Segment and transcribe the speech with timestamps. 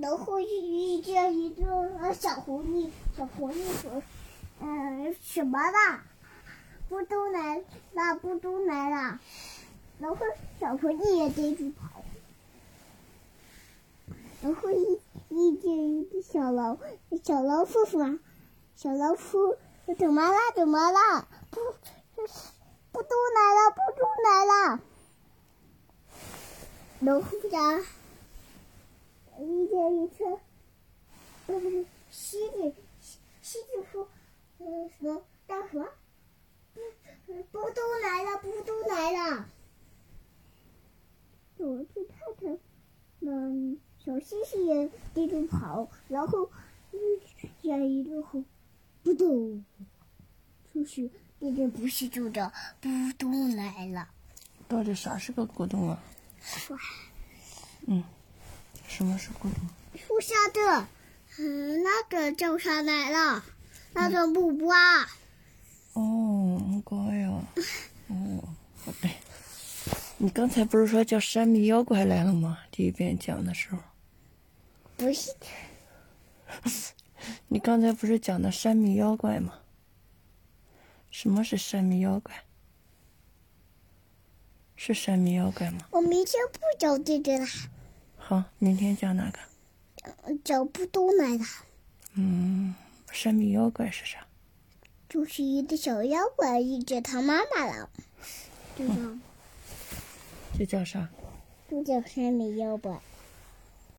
[0.00, 4.02] 然后遇遇见一个小狐狸，小狐狸说
[4.60, 6.02] ：“嗯、什么啦？
[6.88, 7.58] 不都来
[7.92, 9.20] 了，不都来了。”
[10.00, 10.16] 然后
[10.58, 12.02] 小狐狸也追着跑，
[14.42, 16.78] 然后一遇见一个小老
[17.22, 18.18] 小老虎嘛，
[18.76, 20.36] 小老鼠说怎么了？
[20.56, 21.28] 怎么了？
[21.50, 21.60] 不
[22.92, 24.80] 不都来了，不都来了。
[27.00, 27.84] 然后呀，
[29.40, 30.24] 遇见一只
[31.46, 31.60] 呃
[32.10, 32.74] 狮子，
[33.42, 34.08] 狮子说，
[34.58, 35.88] 呃什么大河？
[36.74, 36.80] 不
[37.50, 39.48] 不都来了，不都来了。
[41.56, 42.58] 我去看看，
[43.20, 46.50] 嗯，小星星也跟着跑，然后
[46.92, 46.98] 遇
[47.62, 48.42] 见一个猴，
[49.02, 49.64] 不咚，
[50.74, 52.50] 就是那个不是住着，
[52.80, 54.08] 不咚来了。
[54.68, 56.02] 到底啥是个咕咚啊？
[57.86, 58.02] 嗯，
[59.00, 59.52] 什么是咕咚？
[59.96, 60.86] 树下的，
[61.38, 63.42] 嗯，那个叫啥来了？
[63.94, 65.04] 那个木瓜。
[65.94, 67.30] 哦，木瓜呀。
[68.08, 68.44] 哦，
[68.84, 69.08] 好的。
[70.18, 72.58] 你刚才不是说叫山迷妖怪来了吗？
[72.70, 73.78] 第一遍讲的时候，
[74.98, 75.32] 不是，
[77.48, 79.54] 你刚才不是讲的山迷妖怪吗？
[81.10, 82.34] 什么是山迷妖怪？
[84.76, 85.86] 是山迷妖怪吗？
[85.90, 87.46] 我明天不讲这个了，
[88.30, 89.40] 好，明天讲哪个？
[90.44, 91.44] 讲不咚来了，
[92.14, 92.72] 嗯，
[93.10, 94.24] 山里妖怪是啥？
[95.08, 97.90] 就是一个小妖怪遇见他妈妈了，
[98.78, 98.94] 就叫
[100.56, 101.08] 这叫啥？
[101.68, 103.00] 就叫山里妖怪。